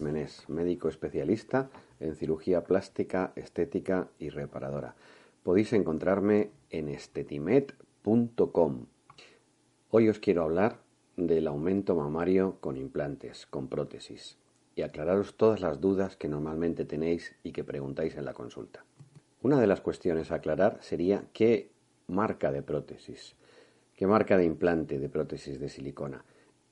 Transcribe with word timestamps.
Menés, 0.00 0.48
médico 0.48 0.88
especialista 0.88 1.70
en 2.00 2.14
cirugía 2.14 2.64
plástica, 2.64 3.32
estética 3.36 4.08
y 4.18 4.30
reparadora. 4.30 4.94
Podéis 5.42 5.72
encontrarme 5.72 6.50
en 6.70 6.88
estetimet.com. 6.88 8.86
Hoy 9.90 10.08
os 10.08 10.18
quiero 10.18 10.42
hablar 10.42 10.80
del 11.16 11.46
aumento 11.46 11.94
mamario 11.94 12.56
con 12.60 12.76
implantes, 12.76 13.46
con 13.46 13.68
prótesis, 13.68 14.38
y 14.74 14.82
aclararos 14.82 15.36
todas 15.36 15.60
las 15.60 15.80
dudas 15.80 16.16
que 16.16 16.28
normalmente 16.28 16.84
tenéis 16.84 17.34
y 17.42 17.52
que 17.52 17.64
preguntáis 17.64 18.16
en 18.16 18.24
la 18.24 18.34
consulta. 18.34 18.84
Una 19.42 19.60
de 19.60 19.66
las 19.66 19.80
cuestiones 19.80 20.30
a 20.30 20.36
aclarar 20.36 20.78
sería 20.80 21.24
qué 21.32 21.70
marca 22.06 22.52
de 22.52 22.62
prótesis, 22.62 23.36
qué 23.96 24.06
marca 24.06 24.36
de 24.36 24.44
implante 24.44 24.98
de 24.98 25.08
prótesis 25.08 25.58
de 25.58 25.68
silicona. 25.68 26.24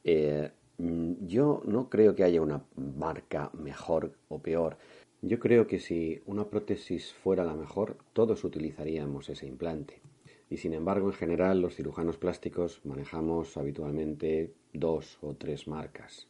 Eh, 0.04 0.50
mm, 0.78 1.17
yo 1.28 1.62
no 1.66 1.90
creo 1.90 2.14
que 2.14 2.24
haya 2.24 2.40
una 2.40 2.64
marca 2.74 3.50
mejor 3.52 4.12
o 4.28 4.40
peor. 4.40 4.78
Yo 5.20 5.38
creo 5.38 5.66
que 5.66 5.78
si 5.78 6.22
una 6.26 6.48
prótesis 6.48 7.12
fuera 7.12 7.44
la 7.44 7.54
mejor, 7.54 7.98
todos 8.14 8.44
utilizaríamos 8.44 9.28
ese 9.28 9.46
implante. 9.46 10.00
Y 10.48 10.56
sin 10.56 10.72
embargo, 10.72 11.08
en 11.08 11.14
general, 11.14 11.60
los 11.60 11.74
cirujanos 11.76 12.16
plásticos 12.16 12.80
manejamos 12.84 13.56
habitualmente 13.58 14.54
dos 14.72 15.18
o 15.20 15.34
tres 15.34 15.68
marcas. 15.68 16.26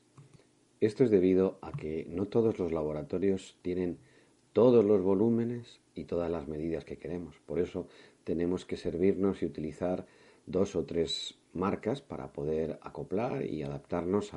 Esto 0.80 1.04
es 1.04 1.10
debido 1.10 1.58
a 1.62 1.72
que 1.72 2.06
no 2.08 2.26
todos 2.26 2.58
los 2.58 2.72
laboratorios 2.72 3.56
tienen 3.62 3.98
todos 4.52 4.84
los 4.84 5.02
volúmenes 5.02 5.80
y 5.94 6.04
todas 6.04 6.30
las 6.30 6.48
medidas 6.48 6.84
que 6.84 6.98
queremos. 6.98 7.36
Por 7.46 7.60
eso 7.60 7.86
tenemos 8.24 8.64
que 8.64 8.76
servirnos 8.76 9.42
y 9.42 9.46
utilizar 9.46 10.06
dos 10.46 10.74
o 10.74 10.84
tres 10.84 11.38
marcas 11.52 12.00
para 12.00 12.32
poder 12.32 12.78
acoplar 12.82 13.44
y 13.44 13.62
adaptarnos 13.62 14.32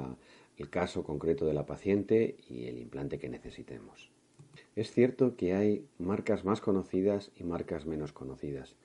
al 0.61 0.69
caso 0.69 1.03
concreto 1.03 1.45
de 1.45 1.53
la 1.53 1.65
paciente 1.65 2.37
y 2.47 2.65
el 2.67 2.77
implante 2.77 3.17
que 3.17 3.29
necesitemos. 3.29 4.11
Es 4.75 4.91
cierto 4.91 5.35
que 5.35 5.53
hay 5.53 5.85
marcas 5.97 6.45
más 6.45 6.61
conocidas 6.61 7.31
y 7.35 7.43
marcas 7.43 7.85
menos 7.85 8.13
conocidas. 8.13 8.75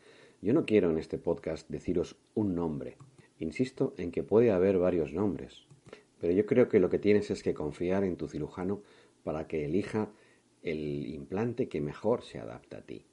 Yo 0.41 0.55
no 0.55 0.65
quiero 0.65 0.91
en 0.91 0.99
este 0.99 1.19
podcast 1.19 1.69
deciros 1.69 2.17
un 2.35 2.55
nombre. 2.55 2.97
Insisto 3.39 3.95
en 3.99 4.11
que 4.11 4.23
puede 4.23 4.51
haber 4.51 4.79
varios 4.79 5.13
nombres. 5.13 5.67
Pero 6.19 6.33
yo 6.33 6.47
creo 6.47 6.69
que 6.69 6.81
lo 6.81 6.89
que 6.89 6.99
tienes 6.99 7.31
es 7.31 7.43
que 7.43 7.53
confiar 7.53 8.05
en 8.05 8.17
tu 8.17 8.27
cirujano 8.27 8.83
para 9.23 9.47
que 9.47 9.67
elija 9.67 10.09
el 10.63 11.07
implante 11.07 11.69
que 11.69 11.81
mejor 11.81 12.23
se 12.23 12.39
adapta 12.39 12.79
a 12.79 12.83
ti. 12.83 13.05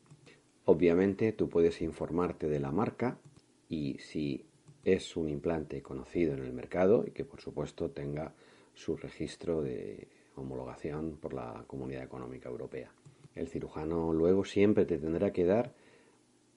Obviamente 0.65 1.33
tú 1.33 1.49
puedes 1.49 1.81
informarte 1.81 2.47
de 2.47 2.59
la 2.59 2.71
marca 2.71 3.19
y 3.67 3.97
si 3.99 4.45
es 4.83 5.15
un 5.17 5.29
implante 5.29 5.81
conocido 5.81 6.33
en 6.33 6.43
el 6.43 6.53
mercado 6.53 7.03
y 7.05 7.11
que 7.11 7.25
por 7.25 7.41
supuesto 7.41 7.89
tenga 7.91 8.33
su 8.73 8.97
registro 8.97 9.61
de 9.61 10.07
homologación 10.35 11.17
por 11.21 11.33
la 11.33 11.63
Comunidad 11.67 12.03
Económica 12.03 12.49
Europea. 12.49 12.91
El 13.35 13.47
cirujano 13.47 14.13
luego 14.13 14.45
siempre 14.45 14.85
te 14.85 14.97
tendrá 14.97 15.31
que 15.33 15.45
dar 15.45 15.73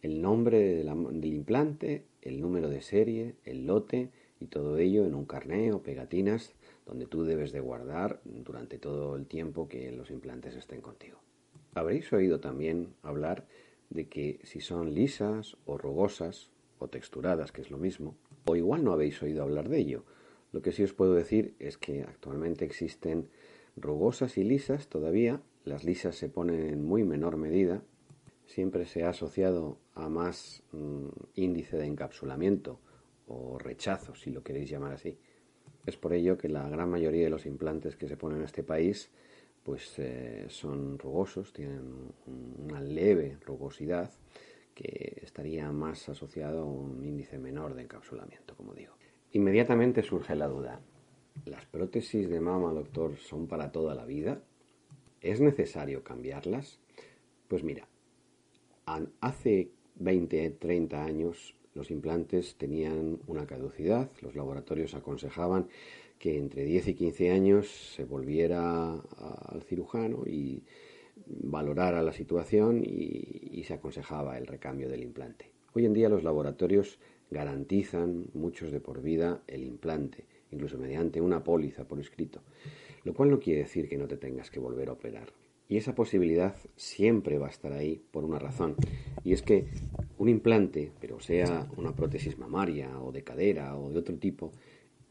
el 0.03 0.23
nombre 0.23 0.59
del 0.59 1.25
implante, 1.25 2.05
el 2.23 2.41
número 2.41 2.69
de 2.69 2.83
serie, 2.83 3.35
el 3.45 3.67
lote 3.67 4.11
y 4.41 4.47
todo 4.47 4.77
ello 4.79 5.05
en 5.05 5.15
un 5.15 5.25
carné 5.25 5.73
o 5.73 5.83
pegatinas 5.83 6.55
donde 6.85 7.07
tú 7.07 7.25
debes 7.25 7.53
de 7.53 7.61
guardar 7.61 8.21
durante 8.25 8.79
todo 8.79 9.17
el 9.17 9.27
tiempo 9.27 9.69
que 9.69 9.91
los 9.93 10.11
implantes 10.11 10.55
estén 10.55 10.81
contigo. 10.81 11.19
Habréis 11.75 12.13
oído 12.13 12.41
también 12.41 12.95
hablar 13.03 13.47
de 13.91 14.09
que 14.09 14.41
si 14.45 14.61
son 14.61 14.95
lisas 14.95 15.57
o 15.67 15.79
rugosas 15.79 16.51
o 16.79 16.89
texturadas, 16.89 17.53
que 17.53 17.63
es 17.63 17.71
lo 17.71 17.79
mismo, 17.79 18.17
o 18.45 18.57
igual 18.57 18.85
no 18.85 18.93
habéis 18.93 19.23
oído 19.23 19.43
hablar 19.43 19.69
de 19.69 19.79
ello. 19.79 20.05
Lo 20.57 20.63
que 20.63 20.73
sí 20.73 20.83
os 20.83 20.95
puedo 20.95 21.13
decir 21.13 21.55
es 21.59 21.77
que 21.77 22.03
actualmente 22.05 22.65
existen 22.65 23.29
rugosas 23.77 24.39
y 24.39 24.43
lisas 24.43 24.89
todavía. 24.89 25.43
Las 25.67 25.85
lisas 25.85 26.17
se 26.17 26.31
ponen 26.31 26.67
en 26.71 26.83
muy 26.83 27.05
menor 27.05 27.37
medida. 27.37 27.83
Siempre 28.47 28.87
se 28.87 29.05
ha 29.05 29.11
asociado 29.11 29.77
a 29.93 30.09
más 30.09 30.63
mm, 30.73 31.09
índice 31.35 31.77
de 31.77 31.85
encapsulamiento 31.85 32.81
o 33.29 33.59
rechazo, 33.59 34.15
si 34.15 34.31
lo 34.31 34.43
queréis 34.43 34.71
llamar 34.71 34.95
así. 34.95 35.19
Es 35.85 35.99
por 35.99 36.15
ello 36.15 36.39
que 36.39 36.49
la 36.49 36.67
gran 36.71 36.89
mayoría 36.89 37.25
de 37.25 37.31
los 37.31 37.45
implantes 37.45 37.95
que 37.95 38.09
se 38.09 38.17
ponen 38.17 38.39
en 38.39 38.45
este 38.45 38.63
país 38.63 39.11
pues 39.63 39.99
eh, 39.99 40.47
son 40.49 40.99
rugosos, 40.99 41.53
tienen 41.53 42.15
una 42.65 42.81
leve 42.81 43.37
rugosidad 43.45 44.11
que 44.75 45.21
estaría 45.23 45.71
más 45.71 46.09
asociado 46.09 46.63
a 46.63 46.65
un 46.65 47.05
índice 47.05 47.37
menor 47.37 47.75
de 47.75 47.83
encapsulamiento, 47.83 48.57
como 48.57 48.73
digo. 48.73 48.97
Inmediatamente 49.37 50.03
surge 50.03 50.35
la 50.35 50.49
duda. 50.49 50.81
¿Las 51.45 51.67
prótesis 51.67 52.27
de 52.31 52.41
mama, 52.41 52.73
doctor, 52.73 53.19
son 53.19 53.47
para 53.47 53.71
toda 53.71 53.95
la 53.95 54.07
vida? 54.07 54.41
¿Es 55.21 55.43
necesario 55.43 56.03
cambiarlas? 56.03 56.81
Pues 57.47 57.63
mira, 57.63 57.87
hace 59.21 59.69
20, 59.97 60.53
30 60.53 61.05
años 61.05 61.55
los 61.75 61.91
implantes 61.91 62.57
tenían 62.57 63.19
una 63.27 63.47
caducidad, 63.47 64.11
los 64.23 64.35
laboratorios 64.35 64.95
aconsejaban 64.95 65.69
que 66.19 66.39
entre 66.39 66.65
10 66.65 66.89
y 66.89 66.95
15 66.95 67.31
años 67.31 67.69
se 67.95 68.07
volviera 68.07 68.95
al 68.95 69.63
cirujano 69.65 70.23
y 70.27 70.63
valorara 71.27 72.01
la 72.01 72.15
situación 72.15 72.83
y, 72.83 73.51
y 73.53 73.65
se 73.65 73.75
aconsejaba 73.75 74.39
el 74.39 74.47
recambio 74.47 74.89
del 74.89 75.03
implante. 75.03 75.51
Hoy 75.75 75.85
en 75.85 75.93
día 75.93 76.09
los 76.09 76.25
laboratorios 76.25 76.99
garantizan 77.31 78.27
muchos 78.35 78.71
de 78.71 78.81
por 78.81 79.03
vida 79.03 79.43
el 79.47 79.65
implante, 79.65 80.25
incluso 80.51 80.79
mediante 80.79 81.21
una 81.21 81.43
póliza 81.43 81.87
por 81.87 82.01
escrito, 82.01 82.43
lo 83.05 83.15
cual 83.15 83.31
no 83.31 83.41
quiere 83.41 83.61
decir 83.61 83.89
que 83.89 83.99
no 83.99 84.07
te 84.07 84.17
tengas 84.17 84.51
que 84.51 84.61
volver 84.61 84.89
a 84.89 84.93
operar. 84.93 85.33
Y 85.69 85.77
esa 85.77 85.97
posibilidad 85.97 86.55
siempre 86.77 87.39
va 87.39 87.49
a 87.49 87.51
estar 87.51 87.73
ahí 87.73 88.01
por 88.13 88.25
una 88.25 88.39
razón, 88.39 88.77
y 89.25 89.33
es 89.33 89.43
que 89.43 89.67
un 90.19 90.29
implante, 90.29 90.93
pero 91.01 91.19
sea 91.19 91.69
una 91.77 91.95
prótesis 91.95 92.39
mamaria 92.39 93.01
o 93.01 93.11
de 93.11 93.25
cadera 93.25 93.77
o 93.77 93.91
de 93.91 93.99
otro 93.99 94.17
tipo, 94.17 94.53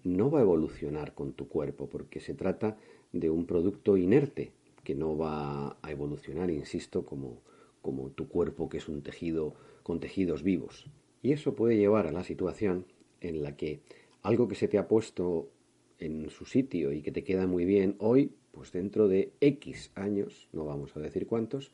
no 0.03 0.31
va 0.31 0.39
a 0.39 0.43
evolucionar 0.43 1.13
con 1.13 1.33
tu 1.33 1.47
cuerpo 1.47 1.89
porque 1.89 2.19
se 2.19 2.33
trata 2.33 2.77
de 3.11 3.29
un 3.29 3.45
producto 3.45 3.97
inerte 3.97 4.53
que 4.83 4.95
no 4.95 5.17
va 5.17 5.77
a 5.81 5.91
evolucionar, 5.91 6.51
insisto, 6.51 7.05
como, 7.05 7.41
como 7.81 8.09
tu 8.11 8.29
cuerpo 8.29 8.69
que 8.69 8.77
es 8.77 8.87
un 8.87 9.01
tejido 9.01 9.55
con 9.83 9.99
tejidos 9.99 10.43
vivos. 10.43 10.89
Y 11.25 11.31
eso 11.31 11.55
puede 11.55 11.75
llevar 11.75 12.05
a 12.05 12.11
la 12.11 12.23
situación 12.23 12.85
en 13.19 13.41
la 13.41 13.57
que 13.57 13.79
algo 14.21 14.47
que 14.47 14.53
se 14.53 14.67
te 14.67 14.77
ha 14.77 14.87
puesto 14.87 15.49
en 15.97 16.29
su 16.29 16.45
sitio 16.45 16.91
y 16.91 17.01
que 17.01 17.11
te 17.11 17.23
queda 17.23 17.47
muy 17.47 17.65
bien 17.65 17.95
hoy, 17.97 18.31
pues 18.51 18.71
dentro 18.71 19.07
de 19.07 19.31
X 19.41 19.89
años, 19.95 20.47
no 20.53 20.65
vamos 20.65 20.95
a 20.95 20.99
decir 20.99 21.25
cuántos, 21.25 21.71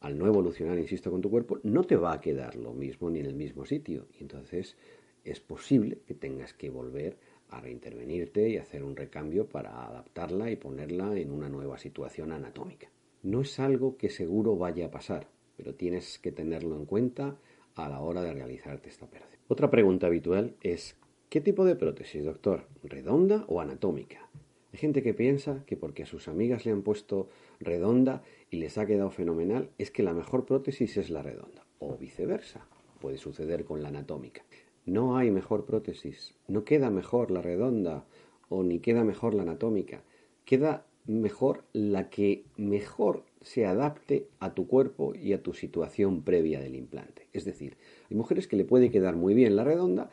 al 0.00 0.18
no 0.18 0.26
evolucionar, 0.26 0.78
insisto, 0.78 1.10
con 1.10 1.22
tu 1.22 1.30
cuerpo, 1.30 1.58
no 1.62 1.84
te 1.84 1.96
va 1.96 2.12
a 2.12 2.20
quedar 2.20 2.54
lo 2.56 2.74
mismo 2.74 3.08
ni 3.08 3.20
en 3.20 3.24
el 3.24 3.34
mismo 3.34 3.64
sitio. 3.64 4.08
Y 4.18 4.24
entonces 4.24 4.76
es 5.24 5.40
posible 5.40 6.00
que 6.06 6.12
tengas 6.12 6.52
que 6.52 6.68
volver 6.68 7.16
a 7.48 7.62
reintervenirte 7.62 8.50
y 8.50 8.58
hacer 8.58 8.84
un 8.84 8.94
recambio 8.94 9.48
para 9.48 9.86
adaptarla 9.86 10.50
y 10.50 10.56
ponerla 10.56 11.16
en 11.16 11.30
una 11.30 11.48
nueva 11.48 11.78
situación 11.78 12.30
anatómica. 12.30 12.90
No 13.22 13.40
es 13.40 13.58
algo 13.58 13.96
que 13.96 14.10
seguro 14.10 14.54
vaya 14.56 14.84
a 14.84 14.90
pasar, 14.90 15.30
pero 15.56 15.74
tienes 15.74 16.18
que 16.18 16.30
tenerlo 16.30 16.76
en 16.76 16.84
cuenta 16.84 17.38
a 17.74 17.88
la 17.88 18.00
hora 18.00 18.22
de 18.22 18.32
realizarte 18.32 18.88
esta 18.88 19.06
operación. 19.06 19.40
Otra 19.48 19.70
pregunta 19.70 20.06
habitual 20.06 20.54
es 20.62 20.96
¿qué 21.28 21.40
tipo 21.40 21.64
de 21.64 21.76
prótesis, 21.76 22.24
doctor? 22.24 22.66
¿Redonda 22.82 23.44
o 23.48 23.60
anatómica? 23.60 24.28
Hay 24.72 24.78
gente 24.78 25.02
que 25.02 25.12
piensa 25.12 25.64
que 25.66 25.76
porque 25.76 26.04
a 26.04 26.06
sus 26.06 26.28
amigas 26.28 26.64
le 26.64 26.72
han 26.72 26.82
puesto 26.82 27.28
redonda 27.60 28.22
y 28.50 28.56
les 28.56 28.78
ha 28.78 28.86
quedado 28.86 29.10
fenomenal, 29.10 29.70
es 29.78 29.90
que 29.90 30.02
la 30.02 30.14
mejor 30.14 30.46
prótesis 30.46 30.96
es 30.96 31.10
la 31.10 31.22
redonda. 31.22 31.66
O 31.78 31.96
viceversa. 31.96 32.66
Puede 33.00 33.18
suceder 33.18 33.64
con 33.64 33.82
la 33.82 33.88
anatómica. 33.88 34.44
No 34.86 35.16
hay 35.16 35.30
mejor 35.30 35.64
prótesis. 35.64 36.34
No 36.48 36.64
queda 36.64 36.90
mejor 36.90 37.30
la 37.30 37.42
redonda 37.42 38.06
o 38.48 38.62
ni 38.62 38.80
queda 38.80 39.04
mejor 39.04 39.34
la 39.34 39.42
anatómica. 39.42 40.02
Queda 40.44 40.86
mejor 41.06 41.64
la 41.72 42.10
que 42.10 42.44
mejor 42.56 43.24
se 43.40 43.66
adapte 43.66 44.28
a 44.38 44.54
tu 44.54 44.66
cuerpo 44.66 45.14
y 45.14 45.32
a 45.32 45.42
tu 45.42 45.52
situación 45.52 46.22
previa 46.22 46.60
del 46.60 46.76
implante. 46.76 47.26
Es 47.32 47.44
decir, 47.44 47.76
hay 48.10 48.16
mujeres 48.16 48.46
que 48.46 48.56
le 48.56 48.64
puede 48.64 48.90
quedar 48.90 49.16
muy 49.16 49.34
bien 49.34 49.56
la 49.56 49.64
redonda 49.64 50.10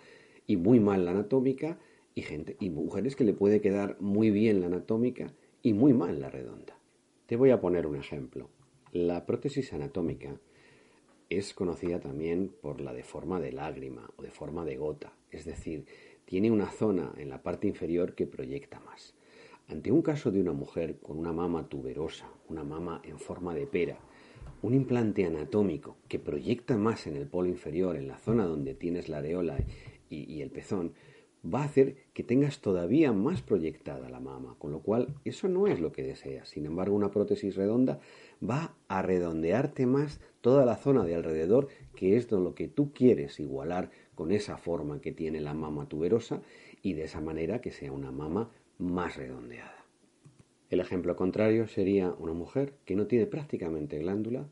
y 0.47 0.57
muy 0.57 0.79
mal 0.79 1.05
la 1.05 1.11
anatómica 1.11 1.77
y 2.15 2.23
gente 2.23 2.57
y 2.59 2.69
mujeres 2.69 3.15
que 3.15 3.23
le 3.23 3.33
puede 3.33 3.61
quedar 3.61 3.97
muy 3.99 4.31
bien 4.31 4.61
la 4.61 4.67
anatómica 4.67 5.33
y 5.61 5.73
muy 5.73 5.93
mal 5.93 6.19
la 6.19 6.29
redonda. 6.29 6.77
Te 7.27 7.35
voy 7.35 7.51
a 7.51 7.61
poner 7.61 7.85
un 7.85 7.95
ejemplo. 7.95 8.49
La 8.91 9.25
prótesis 9.27 9.71
anatómica 9.73 10.39
es 11.29 11.53
conocida 11.53 11.99
también 11.99 12.51
por 12.61 12.81
la 12.81 12.93
de 12.93 13.03
forma 13.03 13.39
de 13.39 13.51
lágrima 13.51 14.09
o 14.17 14.23
de 14.23 14.31
forma 14.31 14.65
de 14.65 14.77
gota, 14.77 15.13
es 15.29 15.45
decir, 15.45 15.85
tiene 16.25 16.49
una 16.49 16.71
zona 16.71 17.13
en 17.17 17.29
la 17.29 17.43
parte 17.43 17.67
inferior 17.67 18.15
que 18.15 18.25
proyecta 18.25 18.79
más. 18.79 19.13
Ante 19.69 19.91
un 19.91 20.01
caso 20.01 20.31
de 20.31 20.41
una 20.41 20.51
mujer 20.51 20.97
con 20.97 21.19
una 21.19 21.31
mama 21.31 21.69
tuberosa, 21.69 22.27
una 22.49 22.63
mama 22.63 23.03
en 23.03 23.19
forma 23.19 23.53
de 23.53 23.67
pera, 23.67 23.99
un 24.63 24.73
implante 24.73 25.25
anatómico 25.25 25.97
que 26.07 26.17
proyecta 26.17 26.75
más 26.75 27.05
en 27.05 27.15
el 27.15 27.27
polo 27.27 27.49
inferior, 27.49 27.95
en 27.95 28.07
la 28.07 28.17
zona 28.17 28.45
donde 28.45 28.73
tienes 28.73 29.09
la 29.09 29.19
areola 29.19 29.59
y, 30.09 30.41
el 30.41 30.49
pezón, 30.49 30.93
va 31.45 31.61
a 31.61 31.65
hacer 31.65 31.97
que 32.13 32.23
tengas 32.23 32.61
todavía 32.61 33.13
más 33.13 33.43
proyectada 33.43 34.09
la 34.09 34.19
mama, 34.19 34.55
con 34.57 34.71
lo 34.71 34.81
cual 34.81 35.13
eso 35.23 35.47
no 35.47 35.67
es 35.67 35.79
lo 35.79 35.91
que 35.91 36.01
deseas. 36.01 36.49
Sin 36.49 36.65
embargo, 36.65 36.95
una 36.95 37.11
prótesis 37.11 37.55
redonda 37.55 37.99
va 38.41 38.75
a 38.87 39.03
redondearte 39.03 39.85
más 39.85 40.19
toda 40.41 40.65
la 40.65 40.77
zona 40.77 41.05
de 41.05 41.13
alrededor, 41.13 41.67
que 41.95 42.17
es 42.17 42.31
lo 42.31 42.55
que 42.55 42.67
tú 42.67 42.91
quieres 42.91 43.39
igualar 43.39 43.91
con 44.15 44.31
esa 44.31 44.57
forma 44.57 44.99
que 44.99 45.11
tiene 45.11 45.41
la 45.41 45.53
mama 45.53 45.87
tuberosa 45.87 46.41
y 46.81 46.93
de 46.93 47.03
esa 47.03 47.21
manera 47.21 47.61
que 47.61 47.71
sea 47.71 47.91
una 47.91 48.11
mama 48.11 48.49
más 48.79 49.17
redondeada. 49.17 49.85
El 50.69 50.79
ejemplo 50.79 51.15
contrario 51.15 51.67
sería 51.67 52.11
una 52.17 52.33
mujer 52.33 52.73
que 52.85 52.95
no 52.95 53.07
tiene 53.07 53.25
prácticamente 53.25 53.99
glándula, 53.99 54.47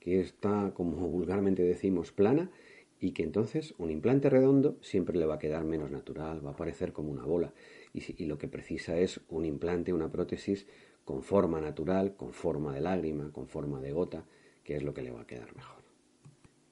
que 0.00 0.20
está, 0.20 0.72
como 0.74 1.08
vulgarmente 1.08 1.62
decimos, 1.62 2.10
plana 2.12 2.50
y 2.98 3.12
que 3.12 3.22
entonces 3.22 3.74
un 3.78 3.90
implante 3.90 4.30
redondo 4.30 4.76
siempre 4.80 5.18
le 5.18 5.26
va 5.26 5.34
a 5.34 5.38
quedar 5.38 5.64
menos 5.64 5.90
natural, 5.90 6.44
va 6.44 6.50
a 6.50 6.56
parecer 6.56 6.92
como 6.92 7.10
una 7.10 7.24
bola. 7.24 7.52
Y, 7.92 8.24
lo 8.24 8.38
que 8.38 8.48
precisa 8.48 8.98
es 8.98 9.20
un 9.28 9.44
implante, 9.44 9.92
una 9.92 10.10
prótesis 10.10 10.66
con 11.04 11.22
forma 11.22 11.60
natural, 11.60 12.16
con 12.16 12.32
forma 12.32 12.74
de 12.74 12.80
lágrima, 12.80 13.30
con 13.32 13.46
forma 13.46 13.80
de 13.80 13.92
gota, 13.92 14.24
que 14.64 14.76
es 14.76 14.82
lo 14.82 14.94
que 14.94 15.02
le 15.02 15.10
va 15.10 15.22
a 15.22 15.26
quedar 15.26 15.54
mejor. 15.54 15.82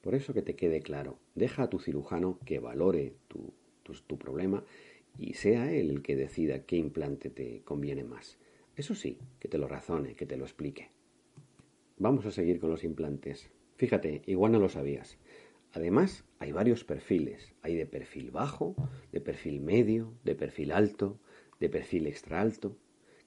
Por 0.01 0.15
eso 0.15 0.33
que 0.33 0.41
te 0.41 0.55
quede 0.55 0.81
claro, 0.81 1.19
deja 1.35 1.63
a 1.63 1.69
tu 1.69 1.79
cirujano 1.79 2.39
que 2.45 2.59
valore 2.59 3.13
tu, 3.27 3.53
tu 3.83 4.17
problema 4.17 4.63
y 5.21 5.35
sea 5.35 5.71
él 5.71 5.91
el 5.91 6.01
que 6.01 6.15
decida 6.15 6.65
qué 6.65 6.77
implante 6.77 7.29
te 7.29 7.61
conviene 7.63 8.03
más. 8.03 8.39
Eso 8.75 8.95
sí, 8.95 9.19
que 9.39 9.47
te 9.47 9.59
lo 9.59 9.67
razone, 9.67 10.15
que 10.15 10.25
te 10.25 10.35
lo 10.35 10.45
explique. 10.45 10.89
Vamos 11.99 12.25
a 12.25 12.31
seguir 12.31 12.59
con 12.59 12.71
los 12.71 12.83
implantes. 12.83 13.51
Fíjate, 13.75 14.23
igual 14.25 14.51
no 14.51 14.59
lo 14.59 14.67
sabías. 14.67 15.19
Además, 15.73 16.25
hay 16.39 16.51
varios 16.51 16.83
perfiles. 16.83 17.53
Hay 17.61 17.75
de 17.75 17.85
perfil 17.85 18.31
bajo, 18.31 18.75
de 19.11 19.21
perfil 19.21 19.61
medio, 19.61 20.11
de 20.23 20.33
perfil 20.33 20.71
alto, 20.71 21.19
de 21.59 21.69
perfil 21.69 22.07
extra 22.07 22.41
alto. 22.41 22.75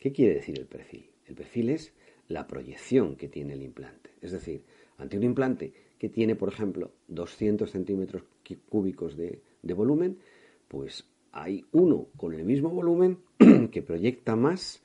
¿Qué 0.01 0.13
quiere 0.13 0.35
decir 0.35 0.59
el 0.59 0.67
perfil? 0.67 1.11
El 1.27 1.37
perfil 1.37 1.71
es 1.71 1.95
la 2.27 2.49
proyección 2.49 3.15
que 3.15 3.29
tiene 3.29 3.53
el 3.53 3.63
implante. 3.63 4.11
Es 4.21 4.33
decir, 4.33 4.65
ante 4.99 5.17
un 5.17 5.23
implante 5.23 5.73
que 5.97 6.09
tiene, 6.09 6.35
por 6.35 6.49
ejemplo, 6.49 6.91
200 7.07 7.71
centímetros 7.71 8.25
cúbicos 8.69 9.17
de, 9.17 9.41
de 9.63 9.75
volumen, 9.75 10.19
pues 10.67 11.07
hay 11.35 11.67
uno 11.73 12.07
con 12.17 12.33
el 12.33 12.45
mismo 12.45 12.71
volumen 12.71 13.19
que 13.73 13.83
proyecta 13.83 14.37
más 14.37 14.83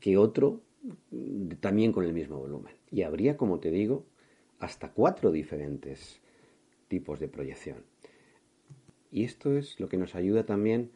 que 0.00 0.18
otro 0.18 0.60
también 1.60 1.92
con 1.92 2.04
el 2.04 2.12
mismo 2.12 2.38
volumen. 2.38 2.74
Y 2.90 3.02
habría, 3.02 3.36
como 3.36 3.58
te 3.58 3.70
digo, 3.70 4.04
hasta 4.58 4.92
cuatro 4.92 5.32
diferentes 5.32 6.20
tipos 6.88 7.18
de 7.20 7.28
proyección. 7.28 7.78
Y 9.10 9.24
esto 9.24 9.56
es 9.56 9.80
lo 9.80 9.88
que 9.88 9.96
nos 9.96 10.14
ayuda 10.14 10.44
también 10.44 10.90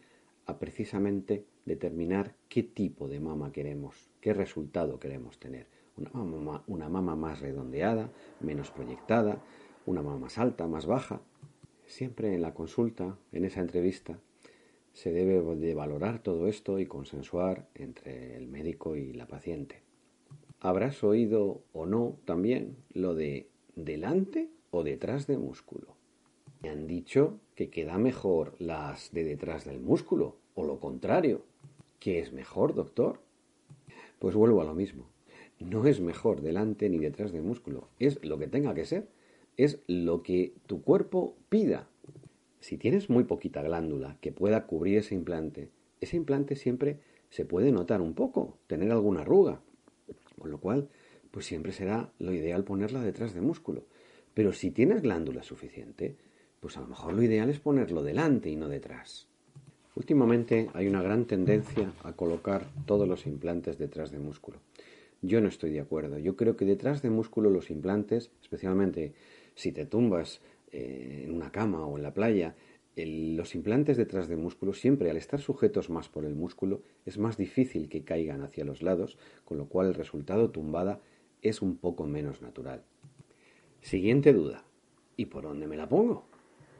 a 0.45 0.59
precisamente 0.59 1.47
determinar 1.65 2.35
qué 2.51 2.63
tipo 2.63 3.09
de 3.09 3.19
mama 3.19 3.51
queremos, 3.51 4.11
qué 4.21 4.35
resultado 4.35 5.01
queremos 5.01 5.39
tener. 5.39 5.67
Una 5.97 6.11
mama, 6.13 6.65
una 6.67 6.89
mama 6.91 7.17
más 7.17 7.41
redondeada, 7.41 8.11
menos 8.41 8.71
proyectada, 8.71 9.43
una 9.87 10.03
mama 10.03 10.19
más 10.19 10.39
alta, 10.39 10.67
más 10.67 10.85
baja. 10.85 11.23
Siempre 11.87 12.35
en 12.35 12.43
la 12.43 12.53
consulta, 12.53 13.17
en 13.33 13.45
esa 13.45 13.61
entrevista, 13.61 14.19
se 14.93 15.13
debe 15.13 15.41
de 15.57 15.75
valorar 15.75 16.23
todo 16.23 16.49
esto 16.49 16.79
y 16.79 16.87
consensuar 16.87 17.69
entre 17.75 18.37
el 18.37 18.49
médico 18.49 18.97
y 18.97 19.13
la 19.13 19.27
paciente. 19.27 19.83
Habrás 20.61 21.03
oído 21.03 21.63
o 21.73 21.87
no 21.87 22.19
también 22.25 22.77
lo 22.93 23.15
de 23.15 23.49
delante 23.75 24.49
o 24.71 24.85
detrás 24.85 25.27
del 25.27 25.39
músculo. 25.39 25.97
Me 26.63 26.71
han 26.71 26.87
dicho 26.87 27.41
que 27.57 27.71
queda 27.71 27.99
mejor 27.99 28.55
las 28.59 29.13
de 29.13 29.25
detrás 29.25 29.65
del 29.65 29.81
músculo, 29.81 30.37
o 30.55 30.65
lo 30.65 30.79
contrario. 30.79 31.43
¿Qué 31.99 32.21
es 32.21 32.33
mejor, 32.33 32.75
doctor? 32.75 33.21
Pues 34.19 34.37
vuelvo 34.37 34.61
a 34.61 34.65
lo 34.65 34.75
mismo. 34.75 35.09
No 35.59 35.87
es 35.87 36.01
mejor 36.01 36.41
delante 36.41 36.89
ni 36.89 36.99
detrás 36.99 37.33
del 37.33 37.43
músculo. 37.43 37.89
Es 37.99 38.25
lo 38.25 38.39
que 38.39 38.47
tenga 38.47 38.75
que 38.75 38.85
ser. 38.85 39.09
Es 39.57 39.81
lo 39.87 40.23
que 40.23 40.55
tu 40.67 40.83
cuerpo 40.83 41.37
pida. 41.49 41.89
Si 42.63 42.79
tienes 42.79 43.11
muy 43.11 43.25
poquita 43.25 43.61
glándula 43.61 44.19
que 44.21 44.31
pueda 44.31 44.67
cubrir 44.67 44.99
ese 44.99 45.17
implante, 45.17 45.69
ese 46.01 46.17
implante 46.17 46.55
siempre 46.55 47.01
se 47.29 47.45
puede 47.45 47.73
notar 47.73 48.01
un 48.01 48.15
poco, 48.15 48.57
tener 48.69 48.93
alguna 48.93 49.23
arruga. 49.23 49.61
Con 50.39 50.53
lo 50.53 50.61
cual, 50.61 50.89
pues 51.33 51.45
siempre 51.45 51.73
será 51.73 52.13
lo 52.21 52.33
ideal 52.33 52.63
ponerla 52.63 53.03
detrás 53.03 53.35
del 53.35 53.43
músculo. 53.43 53.83
Pero 54.33 54.53
si 54.53 54.71
tienes 54.71 55.03
glándula 55.03 55.43
suficiente, 55.43 56.15
pues 56.61 56.77
a 56.77 56.83
lo 56.83 56.87
mejor 56.87 57.15
lo 57.15 57.23
ideal 57.25 57.51
es 57.51 57.59
ponerlo 57.59 58.05
delante 58.05 58.49
y 58.49 58.55
no 58.55 58.69
detrás. 58.69 59.27
Últimamente 59.97 60.71
hay 60.73 60.87
una 60.87 61.03
gran 61.03 61.25
tendencia 61.25 61.93
a 62.05 62.13
colocar 62.13 62.69
todos 62.87 63.09
los 63.09 63.27
implantes 63.27 63.77
detrás 63.77 64.13
de 64.13 64.21
músculo. 64.21 64.59
Yo 65.21 65.41
no 65.41 65.49
estoy 65.49 65.73
de 65.73 65.81
acuerdo. 65.81 66.17
Yo 66.19 66.37
creo 66.37 66.57
que 66.57 66.65
detrás 66.65 67.03
de 67.03 67.11
músculo 67.11 67.51
los 67.51 67.71
implantes, 67.71 68.31
especialmente 68.41 69.15
si 69.57 69.73
te 69.73 69.85
tumbas 69.85 70.41
eh, 70.73 71.23
en 71.25 71.35
una 71.35 71.53
cama 71.53 71.87
o 71.87 71.97
en 71.97 72.03
la 72.03 72.15
playa, 72.15 72.57
los 72.97 73.55
implantes 73.55 73.97
detrás 73.97 74.29
de 74.29 74.37
músculo 74.37 74.75
siempre, 74.75 75.11
al 75.11 75.17
estar 75.17 75.41
sujetos 75.41 75.89
más 75.89 76.09
por 76.09 76.25
el 76.25 76.35
músculo, 76.35 76.83
es 77.07 77.19
más 77.19 77.37
difícil 77.37 77.89
que 77.89 78.05
caigan 78.05 78.43
hacia 78.43 78.65
los 78.65 78.83
lados, 78.83 79.17
con 79.45 79.57
lo 79.57 79.67
cual 79.67 79.89
el 79.89 79.95
resultado 79.95 80.51
tumbada 80.51 81.01
es 81.41 81.63
un 81.63 81.77
poco 81.77 82.07
menos 82.07 82.43
natural. 82.43 82.85
Siguiente 83.81 84.33
duda. 84.33 84.65
¿Y 85.17 85.27
por 85.27 85.45
dónde 85.45 85.67
me 85.67 85.77
la 85.77 85.89
pongo? 85.89 86.27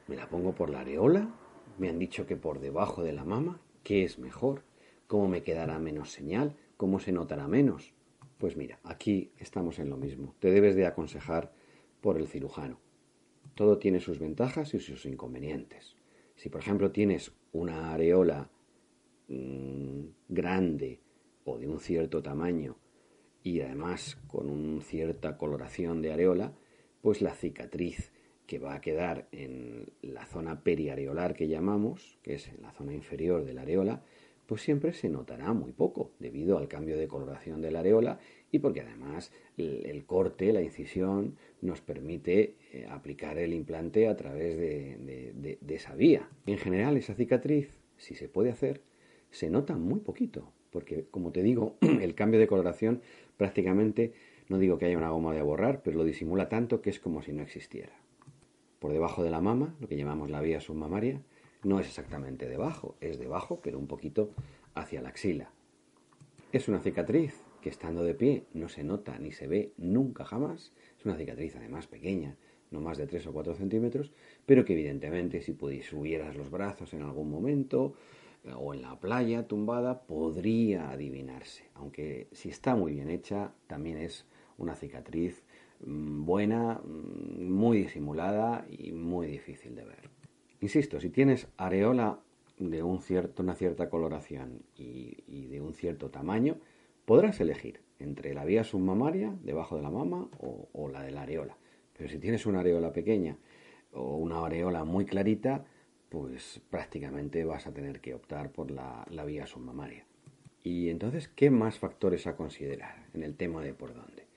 ¿Me 0.07 0.15
la 0.15 0.29
pongo 0.29 0.53
por 0.53 0.69
la 0.69 0.81
areola? 0.81 1.33
Me 1.77 1.89
han 1.89 1.99
dicho 1.99 2.25
que 2.25 2.35
por 2.35 2.59
debajo 2.59 3.03
de 3.03 3.13
la 3.13 3.25
mama. 3.25 3.59
¿Qué 3.83 4.03
es 4.03 4.19
mejor? 4.19 4.63
¿Cómo 5.07 5.27
me 5.27 5.43
quedará 5.43 5.79
menos 5.79 6.11
señal? 6.11 6.55
¿Cómo 6.77 6.99
se 6.99 7.11
notará 7.11 7.47
menos? 7.47 7.93
Pues 8.37 8.55
mira, 8.55 8.79
aquí 8.83 9.31
estamos 9.37 9.79
en 9.79 9.89
lo 9.89 9.97
mismo. 9.97 10.35
Te 10.39 10.51
debes 10.51 10.75
de 10.75 10.85
aconsejar 10.85 11.51
por 12.01 12.17
el 12.17 12.27
cirujano. 12.27 12.82
Todo 13.55 13.77
tiene 13.77 13.99
sus 13.99 14.19
ventajas 14.19 14.73
y 14.73 14.79
sus 14.79 15.05
inconvenientes. 15.05 15.95
Si 16.35 16.49
por 16.49 16.61
ejemplo 16.61 16.91
tienes 16.91 17.31
una 17.51 17.93
areola 17.93 18.49
mm, 19.27 20.05
grande 20.29 20.99
o 21.45 21.57
de 21.57 21.67
un 21.67 21.79
cierto 21.79 22.23
tamaño 22.23 22.77
y 23.43 23.61
además 23.61 24.17
con 24.27 24.49
una 24.49 24.81
cierta 24.81 25.37
coloración 25.37 26.01
de 26.01 26.13
areola, 26.13 26.53
pues 27.01 27.21
la 27.21 27.35
cicatriz 27.35 28.11
que 28.47 28.59
va 28.59 28.75
a 28.75 28.81
quedar 28.81 29.27
en 29.31 29.93
la 30.01 30.25
zona 30.25 30.63
periareolar 30.63 31.35
que 31.35 31.47
llamamos, 31.47 32.17
que 32.23 32.35
es 32.35 32.47
en 32.47 32.61
la 32.61 32.71
zona 32.71 32.93
inferior 32.93 33.45
de 33.45 33.53
la 33.53 33.61
areola, 33.61 34.03
pues 34.45 34.61
siempre 34.61 34.93
se 34.93 35.09
notará 35.09 35.53
muy 35.53 35.71
poco 35.71 36.11
debido 36.19 36.57
al 36.57 36.67
cambio 36.67 36.97
de 36.97 37.07
coloración 37.07 37.61
de 37.61 37.71
la 37.71 37.79
areola 37.79 38.19
y 38.53 38.59
porque 38.59 38.81
además 38.81 39.31
el, 39.57 40.05
corte, 40.05 40.53
la 40.53 40.61
incisión, 40.61 41.35
nos 41.61 41.81
permite 41.81 42.55
eh, 42.71 42.85
aplicar 42.87 43.39
el 43.39 43.51
implante 43.51 44.07
a 44.07 44.15
través 44.15 44.55
de, 44.55 45.57
de 45.59 45.75
esa 45.75 45.95
vía. 45.95 46.29
En 46.45 46.59
general, 46.59 46.95
esa 46.95 47.15
cicatriz, 47.15 47.73
si 47.97 48.13
se 48.13 48.29
puede 48.29 48.51
hacer, 48.51 48.81
se 49.31 49.49
nota 49.49 49.75
muy 49.75 50.01
poquito, 50.01 50.53
porque 50.69 51.05
como 51.09 51.31
te 51.31 51.41
digo, 51.41 51.77
el 51.81 52.13
cambio 52.13 52.39
de 52.39 52.45
coloración 52.45 53.01
prácticamente 53.37 54.13
no 54.49 54.59
digo 54.59 54.77
que 54.77 54.85
haya 54.85 54.99
una 54.99 55.09
goma 55.09 55.33
de 55.33 55.41
borrar, 55.41 55.81
pero 55.83 55.97
lo 55.97 56.03
disimula 56.03 56.47
tanto 56.47 56.79
que 56.79 56.91
es 56.91 56.99
como 56.99 57.23
si 57.23 57.33
no 57.33 57.41
existiera. 57.41 57.93
Por 58.77 58.93
debajo 58.93 59.23
de 59.23 59.31
la 59.31 59.41
mama, 59.41 59.75
lo 59.79 59.87
que 59.87 59.97
llamamos 59.97 60.29
la 60.29 60.41
vía 60.41 60.59
submamaria, 60.59 61.23
no 61.63 61.79
es 61.79 61.87
exactamente 61.87 62.47
debajo, 62.47 62.95
es 63.01 63.17
debajo, 63.17 63.61
pero 63.63 63.79
un 63.79 63.87
poquito 63.87 64.29
hacia 64.75 65.01
la 65.01 65.09
axila. 65.09 65.49
Es 66.51 66.67
una 66.67 66.81
cicatriz 66.81 67.33
que 67.63 67.69
estando 67.69 68.03
de 68.03 68.13
pie 68.13 68.43
no 68.53 68.67
se 68.67 68.83
nota 68.83 69.17
ni 69.17 69.31
se 69.31 69.47
ve 69.47 69.71
nunca 69.77 70.25
jamás. 70.25 70.73
Es 70.99 71.05
una 71.05 71.15
cicatriz 71.15 71.55
además 71.55 71.87
pequeña, 71.87 72.35
no 72.71 72.81
más 72.81 72.97
de 72.97 73.07
3 73.07 73.25
o 73.27 73.33
4 73.33 73.55
centímetros, 73.55 74.11
pero 74.45 74.65
que 74.65 74.73
evidentemente 74.73 75.41
si 75.41 75.55
subieras 75.81 76.35
los 76.35 76.51
brazos 76.51 76.93
en 76.93 77.03
algún 77.03 77.31
momento, 77.31 77.95
o 78.57 78.73
en 78.73 78.81
la 78.81 78.99
playa 78.99 79.47
tumbada 79.47 80.01
podría 80.01 80.91
adivinarse, 80.91 81.69
aunque 81.75 82.27
si 82.33 82.49
está 82.49 82.75
muy 82.75 82.93
bien 82.93 83.09
hecha 83.09 83.53
también 83.67 83.97
es 83.97 84.25
una 84.57 84.75
cicatriz 84.75 85.43
mm, 85.85 86.25
buena, 86.25 86.81
mm, 86.83 87.49
muy 87.49 87.77
disimulada 87.77 88.65
y 88.69 88.91
muy 88.91 89.27
difícil 89.27 89.75
de 89.75 89.85
ver. 89.85 90.09
Insisto, 90.59 90.99
si 90.99 91.09
tienes 91.09 91.47
areola 91.57 92.19
de 92.57 92.83
un 92.83 92.99
cierto, 92.99 93.43
una 93.43 93.55
cierta 93.55 93.89
coloración 93.89 94.63
y, 94.75 95.45
de 95.47 95.61
un 95.61 95.73
cierto 95.73 96.09
tamaño, 96.09 96.57
podrás 97.05 97.39
elegir 97.39 97.81
entre 97.99 98.33
la 98.33 98.45
vía 98.45 98.63
submamaria, 98.63 99.35
debajo 99.43 99.75
de 99.75 99.81
la 99.81 99.89
mama, 99.89 100.29
o, 100.39 100.89
la 100.89 101.01
de 101.01 101.11
la 101.11 101.23
areola. 101.23 101.57
Pero 101.97 102.09
si 102.09 102.19
tienes 102.19 102.45
una 102.45 102.59
areola 102.59 102.91
pequeña 102.91 103.37
o 103.91 104.17
una 104.17 104.45
areola 104.45 104.83
muy 104.83 105.05
clarita, 105.05 105.65
pues 106.09 106.61
prácticamente 106.69 107.45
vas 107.45 107.67
a 107.67 107.73
tener 107.73 108.01
que 108.01 108.13
optar 108.13 108.51
por 108.51 108.71
la, 108.71 109.05
la 109.09 109.25
vía 109.25 109.45
submamaria. 109.45 110.05
Y 110.63 110.89
entonces, 110.89 111.27
¿qué 111.27 111.49
más 111.49 111.79
factores 111.79 112.27
a 112.27 112.35
considerar 112.35 113.07
en 113.13 113.23
el 113.23 113.35
tema 113.35 113.61
de 113.61 113.73
por 113.73 113.93
dónde? 113.93 114.27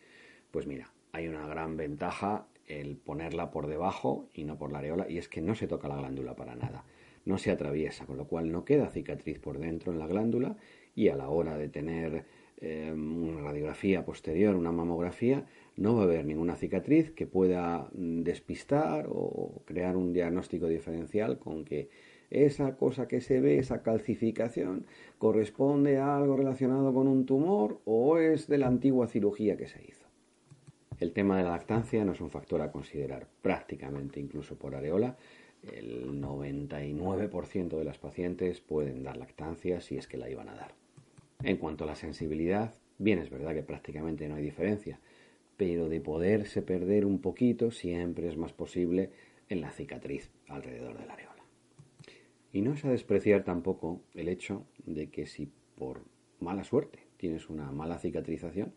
Pues 0.51 0.67
mira, 0.67 0.93
hay 1.13 1.29
una 1.29 1.47
gran 1.47 1.77
ventaja 1.77 2.47
el 2.67 2.97
ponerla 2.97 3.51
por 3.51 3.69
debajo 3.69 4.29
y 4.35 4.45
no 4.45 4.59
por 4.59 4.73
la 4.73 4.79
areola, 4.79 5.09
y 5.09 5.19
es 5.19 5.29
que 5.29 5.41
no 5.41 5.55
se 5.55 5.69
toca 5.69 5.89
la 5.89 5.97
glándula 5.97 6.35
para 6.35 6.57
nada 6.57 6.85
no 7.27 7.39
se 7.39 7.51
atraviesa, 7.51 8.07
con 8.07 8.17
lo 8.17 8.27
cual 8.27 8.51
no 8.51 8.65
queda 8.65 8.89
cicatriz 8.89 9.39
por 9.39 9.59
dentro 9.59 9.93
en 9.93 9.99
la 9.99 10.07
glándula 10.07 10.57
y 10.95 11.09
a 11.09 11.17
la 11.17 11.29
hora 11.29 11.59
de 11.59 11.69
tener 11.69 12.25
em, 12.61 13.25
una 13.25 13.43
radiografía 13.43 14.05
posterior, 14.05 14.57
una 14.57 14.73
mamografía, 14.73 15.47
no 15.77 15.95
va 15.95 16.03
a 16.03 16.05
haber 16.05 16.25
ninguna 16.25 16.57
cicatriz 16.57 17.11
que 17.13 17.27
pueda 17.27 17.89
mm, 17.93 18.23
despistar 18.23 19.07
o 19.09 19.63
crear 19.65 19.97
un 19.97 20.13
diagnóstico 20.13 20.67
diferencial 20.69 21.39
con 21.39 21.65
que 21.65 21.89
esa 22.31 22.77
cosa 22.77 23.07
que 23.07 23.21
se 23.21 23.41
ve, 23.41 23.59
esa 23.59 23.83
calcificación, 23.83 24.87
corresponde 25.19 25.99
a 25.99 26.17
algo 26.17 26.37
relacionado 26.37 26.93
con 26.93 27.07
un 27.07 27.27
tumor 27.27 27.81
o 27.85 28.19
es 28.19 28.49
de 28.49 28.59
la 28.59 28.67
antigua 28.67 29.07
cirugía 29.07 29.57
que 29.57 29.69
se 29.69 29.83
hizo. 29.85 30.07
El 30.99 31.13
tema 31.13 31.37
de 31.37 31.45
la 31.45 31.51
lactancia 31.51 32.05
no 32.05 32.13
es 32.13 32.21
un 32.21 32.31
factor 32.31 32.63
a 32.63 32.73
considerar 32.73 33.29
prácticamente 33.43 34.19
incluso 34.19 34.57
por 34.57 34.75
areola, 34.75 35.17
el 35.63 36.21
99% 36.21 37.77
de 37.77 37.85
las 37.85 37.99
pacientes 37.99 38.61
pueden 38.61 39.03
dar 39.03 39.17
lactancia 39.17 39.81
si 39.81 39.97
es 39.97 40.07
que 40.07 40.17
la 40.17 40.31
iban 40.31 40.49
a 40.49 40.55
dar. 40.55 40.86
En 41.43 41.57
cuanto 41.57 41.85
a 41.85 41.87
la 41.87 41.95
sensibilidad, 41.95 42.75
bien 42.99 43.19
es 43.19 43.31
verdad 43.31 43.55
que 43.55 43.63
prácticamente 43.63 44.29
no 44.29 44.37
hay 44.37 44.43
diferencia, 44.43 44.99
pero 45.57 45.89
de 45.89 46.01
poderse 46.01 46.63
perder 46.63 47.05
un 47.05 47.21
poquito 47.21 47.71
siempre 47.71 48.29
es 48.29 48.37
más 48.37 48.53
posible 48.53 49.11
en 49.49 49.61
la 49.61 49.71
cicatriz 49.71 50.31
alrededor 50.49 50.99
de 50.99 51.07
la 51.07 51.15
areola. 51.15 51.45
Y 52.53 52.63
no 52.63 52.73
es 52.73 52.85
a 52.85 52.91
despreciar 52.91 53.45
tampoco 53.45 54.01
el 54.15 54.29
hecho 54.29 54.65
de 54.85 55.09
que 55.09 55.27
si 55.27 55.51
por 55.77 56.03
mala 56.41 56.65
suerte 56.65 57.01
tienes 57.17 57.49
una 57.49 57.71
mala 57.71 57.99
cicatrización, 57.99 58.73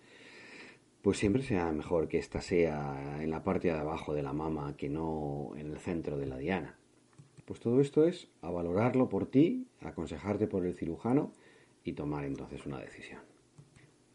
pues 1.01 1.17
siempre 1.17 1.43
sea 1.43 1.71
mejor 1.71 2.07
que 2.09 2.17
ésta 2.17 2.41
sea 2.41 3.19
en 3.21 3.31
la 3.31 3.43
parte 3.43 3.69
de 3.69 3.73
abajo 3.73 4.13
de 4.13 4.23
la 4.23 4.33
mama 4.33 4.75
que 4.75 4.89
no 4.89 5.51
en 5.55 5.71
el 5.71 5.79
centro 5.79 6.17
de 6.17 6.25
la 6.25 6.37
diana. 6.37 6.77
Pues 7.45 7.59
todo 7.59 7.79
esto 7.81 8.05
es 8.05 8.27
a 8.41 8.51
valorarlo 8.51 9.09
por 9.09 9.25
ti, 9.25 9.65
aconsejarte 9.79 10.45
por 10.45 10.65
el 10.65 10.75
cirujano 10.75 11.31
y 11.83 11.93
tomar 11.93 12.25
entonces 12.25 12.65
una 12.65 12.79
decisión. 12.79 13.21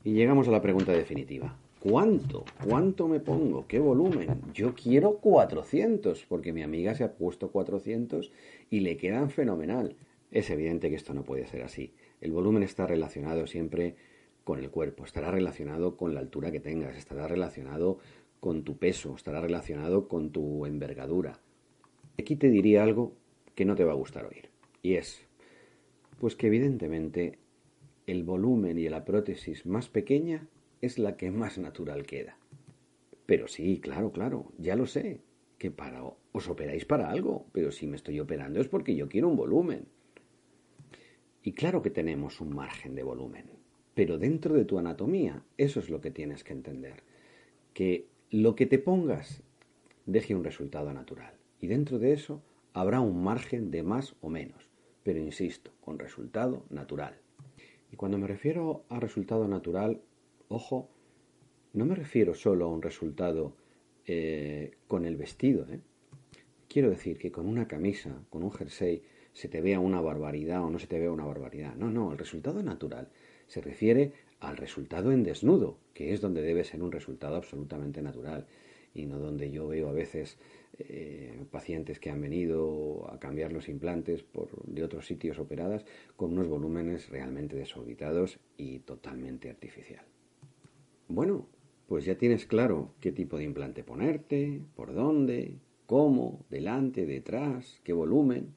Y 0.02 0.12
llegamos 0.12 0.48
a 0.48 0.50
la 0.50 0.60
pregunta 0.60 0.92
definitiva. 0.92 1.56
¿Cuánto? 1.80 2.44
¿Cuánto 2.66 3.08
me 3.08 3.20
pongo? 3.20 3.66
¿Qué 3.66 3.78
volumen? 3.78 4.40
Yo 4.54 4.74
quiero 4.74 5.18
400, 5.18 6.24
porque 6.26 6.52
mi 6.52 6.62
amiga 6.62 6.94
se 6.94 7.04
ha 7.04 7.12
puesto 7.12 7.50
400 7.50 8.32
y 8.70 8.80
le 8.80 8.96
quedan 8.96 9.30
fenomenal. 9.30 9.96
Es 10.30 10.48
evidente 10.50 10.88
que 10.88 10.96
esto 10.96 11.12
no 11.12 11.24
puede 11.24 11.46
ser 11.46 11.62
así. 11.62 11.92
El 12.20 12.32
volumen 12.32 12.62
está 12.62 12.86
relacionado 12.86 13.46
siempre 13.46 13.96
con 14.44 14.58
el 14.58 14.70
cuerpo, 14.70 15.04
estará 15.04 15.30
relacionado 15.30 15.96
con 15.96 16.14
la 16.14 16.20
altura 16.20 16.50
que 16.50 16.60
tengas, 16.60 16.96
estará 16.96 17.28
relacionado 17.28 17.98
con 18.40 18.62
tu 18.62 18.76
peso, 18.76 19.14
estará 19.16 19.40
relacionado 19.40 20.08
con 20.08 20.30
tu 20.30 20.66
envergadura. 20.66 21.40
Aquí 22.18 22.36
te 22.36 22.48
diría 22.48 22.82
algo 22.82 23.12
que 23.54 23.64
no 23.64 23.74
te 23.74 23.84
va 23.84 23.92
a 23.92 23.96
gustar 23.96 24.26
oír. 24.26 24.50
Y 24.82 24.94
es, 24.94 25.26
pues 26.18 26.36
que 26.36 26.46
evidentemente 26.46 27.38
el 28.06 28.22
volumen 28.22 28.78
y 28.78 28.88
la 28.88 29.04
prótesis 29.04 29.66
más 29.66 29.88
pequeña 29.88 30.48
es 30.80 30.98
la 30.98 31.16
que 31.16 31.30
más 31.30 31.58
natural 31.58 32.04
queda. 32.04 32.36
Pero 33.26 33.48
sí, 33.48 33.80
claro, 33.80 34.12
claro, 34.12 34.52
ya 34.58 34.76
lo 34.76 34.86
sé, 34.86 35.20
que 35.58 35.70
para 35.70 36.02
os 36.32 36.48
operáis 36.48 36.84
para 36.84 37.10
algo, 37.10 37.46
pero 37.52 37.70
si 37.70 37.86
me 37.86 37.96
estoy 37.96 38.20
operando 38.20 38.60
es 38.60 38.68
porque 38.68 38.94
yo 38.94 39.08
quiero 39.08 39.28
un 39.28 39.36
volumen. 39.36 39.86
Y 41.42 41.52
claro 41.52 41.82
que 41.82 41.90
tenemos 41.90 42.40
un 42.40 42.54
margen 42.54 42.94
de 42.94 43.02
volumen, 43.02 43.46
pero 43.94 44.18
dentro 44.18 44.54
de 44.54 44.64
tu 44.64 44.78
anatomía 44.78 45.42
eso 45.56 45.80
es 45.80 45.88
lo 45.88 46.00
que 46.00 46.10
tienes 46.10 46.44
que 46.44 46.52
entender, 46.52 47.02
que 47.72 48.08
lo 48.30 48.54
que 48.56 48.66
te 48.66 48.78
pongas 48.78 49.42
deje 50.06 50.34
un 50.34 50.44
resultado 50.44 50.92
natural. 50.92 51.34
Y 51.60 51.66
dentro 51.66 51.98
de 51.98 52.12
eso 52.12 52.42
habrá 52.74 53.00
un 53.00 53.22
margen 53.22 53.70
de 53.70 53.82
más 53.82 54.16
o 54.20 54.28
menos, 54.28 54.68
pero 55.02 55.18
insisto, 55.20 55.72
con 55.80 55.98
resultado 55.98 56.66
natural. 56.68 57.23
Y 57.94 57.96
cuando 57.96 58.18
me 58.18 58.26
refiero 58.26 58.82
a 58.88 58.98
resultado 58.98 59.46
natural, 59.46 60.00
ojo, 60.48 60.90
no 61.74 61.84
me 61.84 61.94
refiero 61.94 62.34
solo 62.34 62.64
a 62.64 62.68
un 62.68 62.82
resultado 62.82 63.54
eh, 64.04 64.78
con 64.88 65.04
el 65.04 65.14
vestido. 65.14 65.64
¿eh? 65.70 65.78
Quiero 66.68 66.90
decir 66.90 67.18
que 67.18 67.30
con 67.30 67.46
una 67.46 67.68
camisa, 67.68 68.24
con 68.30 68.42
un 68.42 68.50
jersey, 68.50 69.04
se 69.32 69.46
te 69.46 69.60
vea 69.60 69.78
una 69.78 70.00
barbaridad 70.00 70.64
o 70.64 70.70
no 70.70 70.80
se 70.80 70.88
te 70.88 70.98
vea 70.98 71.12
una 71.12 71.24
barbaridad. 71.24 71.76
No, 71.76 71.88
no, 71.88 72.10
el 72.10 72.18
resultado 72.18 72.64
natural 72.64 73.10
se 73.46 73.60
refiere 73.60 74.12
al 74.40 74.56
resultado 74.56 75.12
en 75.12 75.22
desnudo, 75.22 75.78
que 75.94 76.12
es 76.12 76.20
donde 76.20 76.42
debe 76.42 76.64
ser 76.64 76.82
un 76.82 76.90
resultado 76.90 77.36
absolutamente 77.36 78.02
natural 78.02 78.48
y 78.94 79.06
no 79.06 79.18
donde 79.18 79.50
yo 79.50 79.66
veo 79.66 79.88
a 79.88 79.92
veces 79.92 80.38
eh, 80.78 81.44
pacientes 81.50 82.00
que 82.00 82.10
han 82.10 82.20
venido 82.20 83.10
a 83.12 83.18
cambiar 83.18 83.52
los 83.52 83.68
implantes 83.68 84.22
por, 84.22 84.64
de 84.66 84.82
otros 84.82 85.06
sitios 85.06 85.38
operadas 85.38 85.84
con 86.16 86.32
unos 86.32 86.48
volúmenes 86.48 87.10
realmente 87.10 87.56
desorbitados 87.56 88.38
y 88.56 88.78
totalmente 88.80 89.50
artificial. 89.50 90.04
Bueno, 91.08 91.48
pues 91.86 92.04
ya 92.04 92.16
tienes 92.16 92.46
claro 92.46 92.94
qué 93.00 93.12
tipo 93.12 93.36
de 93.36 93.44
implante 93.44 93.84
ponerte, 93.84 94.62
por 94.74 94.94
dónde, 94.94 95.58
cómo, 95.86 96.44
delante, 96.48 97.06
detrás, 97.06 97.80
qué 97.84 97.92
volumen. 97.92 98.54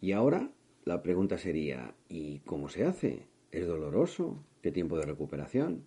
Y 0.00 0.12
ahora 0.12 0.50
la 0.84 1.02
pregunta 1.02 1.38
sería, 1.38 1.94
¿y 2.08 2.38
cómo 2.40 2.68
se 2.68 2.84
hace? 2.84 3.26
¿Es 3.52 3.66
doloroso? 3.66 4.42
¿Qué 4.62 4.72
tiempo 4.72 4.98
de 4.98 5.06
recuperación? 5.06 5.84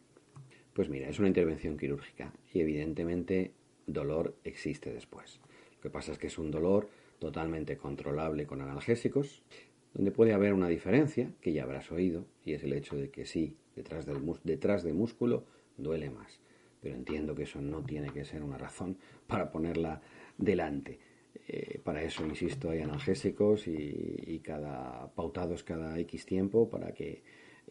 Pues 0.74 0.90
mira, 0.90 1.08
es 1.08 1.20
una 1.20 1.28
intervención 1.28 1.78
quirúrgica 1.78 2.34
y 2.54 2.60
evidentemente 2.60 3.52
dolor 3.86 4.36
existe 4.44 4.92
después. 4.92 5.40
Lo 5.76 5.82
que 5.82 5.90
pasa 5.90 6.12
es 6.12 6.18
que 6.18 6.28
es 6.28 6.38
un 6.38 6.52
dolor 6.52 6.90
totalmente 7.20 7.78
controlable 7.78 8.46
con 8.46 8.62
analgésicos, 8.62 9.44
donde 9.94 10.12
puede 10.12 10.34
haber 10.34 10.54
una 10.54 10.68
diferencia 10.68 11.32
que 11.42 11.54
ya 11.54 11.64
habrás 11.64 11.92
oído 11.92 12.26
y 12.44 12.54
es 12.54 12.64
el 12.64 12.74
hecho 12.74 12.96
de 12.96 13.10
que 13.10 13.26
sí, 13.26 13.56
detrás 13.76 14.06
del, 14.06 14.20
detrás 14.44 14.84
del 14.84 14.96
músculo 14.96 15.46
duele 15.78 16.10
más. 16.10 16.40
Pero 16.82 16.96
entiendo 16.96 17.36
que 17.36 17.44
eso 17.44 17.62
no 17.62 17.84
tiene 17.84 18.10
que 18.10 18.26
ser 18.26 18.44
una 18.44 18.58
razón 18.58 18.98
para 19.28 19.52
ponerla 19.52 20.02
delante. 20.38 21.00
Eh, 21.48 21.80
para 21.84 22.04
eso, 22.04 22.26
insisto, 22.26 22.70
hay 22.70 22.82
analgésicos 22.82 23.68
y, 23.68 24.42
cada 24.44 25.14
pautados 25.16 25.64
cada 25.64 25.98
X 26.00 26.26
tiempo 26.26 26.70
para 26.70 26.94
que 26.94 27.24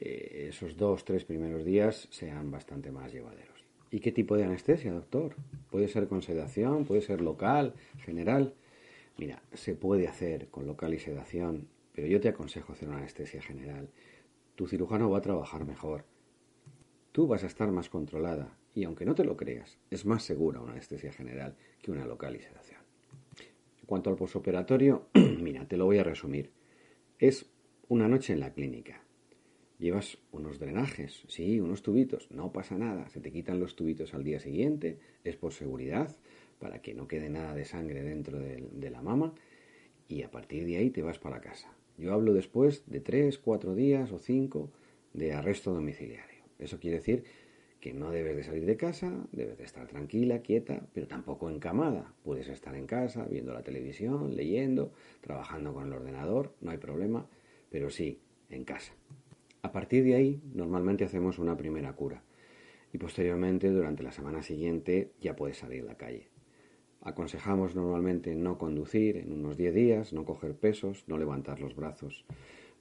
eh, 0.04 0.49
esos 0.49 0.76
dos, 0.76 1.04
tres 1.04 1.25
primeros 1.25 1.64
días 1.64 2.09
sean 2.11 2.50
bastante 2.50 2.90
más 2.90 3.12
llevaderos. 3.12 3.64
¿Y 3.88 4.00
qué 4.00 4.11
tipo 4.11 4.37
de 4.37 4.42
anestesia, 4.42 4.92
doctor? 4.92 5.37
¿Puede 5.71 5.87
ser 5.87 6.09
con 6.09 6.23
sedación? 6.23 6.85
¿Puede 6.85 7.02
ser 7.02 7.21
local, 7.21 7.75
general? 8.04 8.54
Mira, 9.16 9.42
se 9.52 9.76
puede 9.76 10.09
hacer 10.09 10.49
con 10.49 10.66
local 10.66 10.92
y 10.94 10.99
sedación, 10.99 11.68
pero 11.94 12.09
yo 12.09 12.21
te 12.21 12.28
aconsejo 12.28 12.73
hacer 12.73 12.88
una 12.88 12.99
anestesia 12.99 13.40
general. 13.42 13.90
Tu 14.56 14.66
cirujano 14.66 15.09
va 15.09 15.18
a 15.18 15.23
trabajar 15.23 15.64
mejor. 15.64 16.04
Tú 17.12 17.28
vas 17.28 17.44
a 17.44 17.47
estar 17.47 17.71
más 17.71 17.88
controlada 17.88 18.59
y 18.75 18.82
aunque 18.82 19.04
no 19.04 19.14
te 19.14 19.25
lo 19.25 19.37
creas, 19.37 19.78
es 19.90 20.04
más 20.04 20.25
segura 20.25 20.61
una 20.61 20.73
anestesia 20.73 21.12
general 21.12 21.54
que 21.80 21.92
una 21.92 22.06
local 22.06 22.35
y 22.35 22.40
sedación. 22.40 22.80
En 23.78 23.87
cuanto 23.87 24.11
al 24.11 24.16
posoperatorio, 24.16 25.06
mira, 25.14 25.68
te 25.68 25.76
lo 25.76 25.85
voy 25.85 25.99
a 25.99 26.04
resumir. 26.04 26.50
Es 27.21 27.47
una 27.88 28.09
noche 28.09 28.32
en 28.32 28.40
la 28.40 28.52
clínica. 28.52 29.04
Llevas 29.82 30.16
unos 30.30 30.60
drenajes, 30.60 31.24
sí, 31.26 31.58
unos 31.58 31.82
tubitos, 31.82 32.30
no 32.30 32.52
pasa 32.52 32.78
nada, 32.78 33.08
se 33.08 33.18
te 33.18 33.32
quitan 33.32 33.58
los 33.58 33.74
tubitos 33.74 34.14
al 34.14 34.22
día 34.22 34.38
siguiente, 34.38 35.00
es 35.24 35.34
por 35.34 35.52
seguridad, 35.52 36.16
para 36.60 36.80
que 36.80 36.94
no 36.94 37.08
quede 37.08 37.28
nada 37.28 37.52
de 37.52 37.64
sangre 37.64 38.04
dentro 38.04 38.38
de, 38.38 38.90
la 38.90 39.02
mama, 39.02 39.34
y 40.06 40.22
a 40.22 40.30
partir 40.30 40.66
de 40.66 40.76
ahí 40.76 40.90
te 40.90 41.02
vas 41.02 41.18
para 41.18 41.40
casa. 41.40 41.74
Yo 41.98 42.12
hablo 42.12 42.32
después 42.32 42.84
de 42.86 43.00
tres, 43.00 43.38
cuatro 43.38 43.74
días 43.74 44.12
o 44.12 44.20
cinco 44.20 44.70
de 45.14 45.32
arresto 45.32 45.74
domiciliario. 45.74 46.44
Eso 46.60 46.78
quiere 46.78 46.98
decir 46.98 47.24
que 47.80 47.92
no 47.92 48.12
debes 48.12 48.36
de 48.36 48.44
salir 48.44 48.64
de 48.64 48.76
casa, 48.76 49.26
debes 49.32 49.58
de 49.58 49.64
estar 49.64 49.88
tranquila, 49.88 50.42
quieta, 50.42 50.86
pero 50.94 51.08
tampoco 51.08 51.50
encamada. 51.50 52.14
Puedes 52.22 52.46
estar 52.46 52.76
en 52.76 52.86
casa, 52.86 53.24
viendo 53.24 53.52
la 53.52 53.64
televisión, 53.64 54.36
leyendo, 54.36 54.92
trabajando 55.22 55.74
con 55.74 55.88
el 55.88 55.92
ordenador, 55.92 56.54
no 56.60 56.70
hay 56.70 56.78
problema, 56.78 57.26
pero 57.68 57.90
sí 57.90 58.20
en 58.48 58.62
casa. 58.62 58.92
A 59.64 59.71
partir 59.71 60.02
de 60.02 60.16
ahí, 60.16 60.42
normalmente 60.54 61.04
hacemos 61.04 61.38
una 61.38 61.57
primera 61.57 61.95
cura 61.95 62.25
y 62.92 62.99
posteriormente, 62.99 63.71
durante 63.71 64.02
la 64.02 64.11
semana 64.11 64.42
siguiente, 64.42 65.12
ya 65.21 65.37
puedes 65.37 65.59
salir 65.59 65.83
a 65.83 65.87
la 65.87 65.97
calle. 65.97 66.28
Aconsejamos 67.00 67.76
normalmente 67.76 68.35
no 68.35 68.59
conducir 68.59 69.16
en 69.16 69.33
unos 69.33 69.57
10 69.57 69.73
días, 69.73 70.12
no 70.12 70.25
coger 70.25 70.57
pesos, 70.57 71.04
no 71.07 71.16
levantar 71.16 71.61
los 71.61 71.76
brazos 71.76 72.25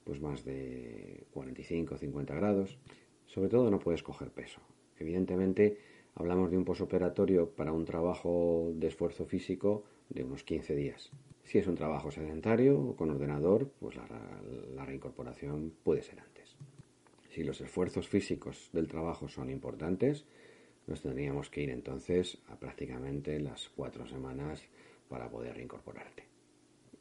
pues 0.03 0.19
más 0.19 0.43
de 0.43 1.23
45 1.31 1.93
o 1.93 1.97
50 1.99 2.33
grados. 2.33 2.79
Sobre 3.27 3.49
todo 3.49 3.69
no 3.69 3.77
puedes 3.77 4.01
coger 4.01 4.31
peso. 4.31 4.59
Evidentemente 4.97 5.77
hablamos 6.15 6.49
de 6.49 6.57
un 6.57 6.65
posoperatorio 6.65 7.51
para 7.51 7.73
un 7.73 7.85
trabajo 7.85 8.71
de 8.73 8.87
esfuerzo 8.87 9.25
físico 9.27 9.83
de 10.09 10.23
unos 10.23 10.43
15 10.43 10.75
días. 10.75 11.11
Si 11.43 11.59
es 11.59 11.67
un 11.67 11.75
trabajo 11.75 12.09
sedentario 12.09 12.79
o 12.79 12.95
con 12.95 13.11
ordenador, 13.11 13.69
pues 13.79 13.95
la, 13.95 14.07
la 14.75 14.83
reincorporación 14.83 15.73
puede 15.83 16.01
ser 16.01 16.19
antes. 16.19 16.40
Si 17.31 17.45
los 17.45 17.61
esfuerzos 17.61 18.09
físicos 18.09 18.69
del 18.73 18.89
trabajo 18.89 19.29
son 19.29 19.49
importantes, 19.49 20.25
nos 20.85 21.01
tendríamos 21.01 21.49
que 21.49 21.61
ir 21.61 21.69
entonces 21.69 22.39
a 22.47 22.59
prácticamente 22.59 23.39
las 23.39 23.69
cuatro 23.69 24.05
semanas 24.05 24.61
para 25.07 25.29
poder 25.29 25.55
reincorporarte. 25.55 26.25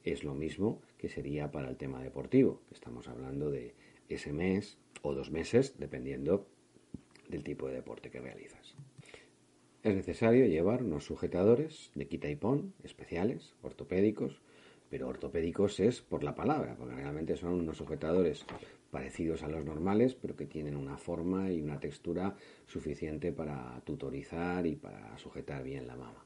Es 0.05 0.23
lo 0.23 0.33
mismo 0.33 0.81
que 0.97 1.09
sería 1.09 1.51
para 1.51 1.69
el 1.69 1.75
tema 1.75 2.01
deportivo, 2.01 2.61
que 2.69 2.75
estamos 2.75 3.09
hablando 3.09 3.51
de 3.51 3.75
ese 4.07 4.31
mes 4.31 4.77
o 5.01 5.13
dos 5.13 5.31
meses, 5.31 5.77
dependiendo 5.77 6.47
del 7.27 7.43
tipo 7.43 7.67
de 7.67 7.73
deporte 7.73 8.09
que 8.09 8.21
realizas. 8.21 8.75
Es 9.83 9.95
necesario 9.95 10.45
llevar 10.45 10.81
unos 10.81 11.03
sujetadores 11.03 11.91
de 11.93 12.07
quita 12.07 12.29
y 12.29 12.37
pon 12.37 12.73
especiales, 12.83 13.53
ortopédicos, 13.63 14.39
pero 14.91 15.07
ortopédicos 15.07 15.79
es 15.79 16.01
por 16.01 16.21
la 16.21 16.35
palabra, 16.35 16.75
porque 16.77 16.95
realmente 16.95 17.37
son 17.37 17.53
unos 17.53 17.77
sujetadores 17.77 18.45
parecidos 18.91 19.41
a 19.41 19.47
los 19.47 19.63
normales, 19.63 20.15
pero 20.15 20.35
que 20.35 20.45
tienen 20.45 20.75
una 20.75 20.97
forma 20.97 21.49
y 21.49 21.61
una 21.61 21.79
textura 21.79 22.35
suficiente 22.67 23.31
para 23.31 23.81
tutorizar 23.85 24.67
y 24.67 24.75
para 24.75 25.17
sujetar 25.17 25.63
bien 25.63 25.87
la 25.87 25.95
mama. 25.95 26.25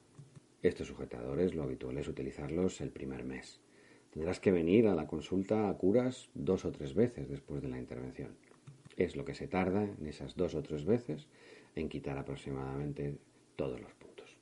Estos 0.63 0.87
sujetadores 0.87 1.53
lo 1.53 1.61
habitual 1.61 1.99
es 1.99 2.07
utilizarlos 2.07 2.81
el 2.81 2.89
primer 2.89 3.23
mes. 3.23 3.61
Tendrás 4.09 4.39
que 4.39 4.51
venir 4.51 4.87
a 4.87 4.95
la 4.95 5.05
consulta 5.05 5.69
a 5.69 5.77
curas 5.77 6.29
dos 6.33 6.65
o 6.65 6.71
tres 6.71 6.95
veces 6.95 7.29
después 7.29 7.61
de 7.61 7.69
la 7.69 7.77
intervención. 7.77 8.35
Es 8.97 9.15
lo 9.15 9.25
que 9.25 9.35
se 9.35 9.47
tarda 9.47 9.83
en 9.83 10.07
esas 10.07 10.35
dos 10.35 10.55
o 10.55 10.63
tres 10.63 10.85
veces 10.85 11.27
en 11.75 11.87
quitar 11.87 12.17
aproximadamente 12.17 13.15
todos 13.55 13.79
los 13.79 13.93
puntos. 13.93 14.35